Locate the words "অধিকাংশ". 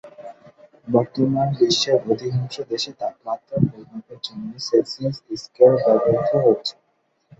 2.05-2.55